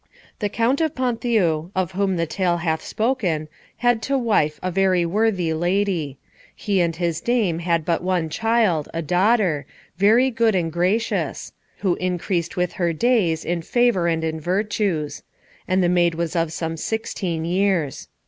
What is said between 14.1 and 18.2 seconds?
in virtues; and the maid was of some sixteen years.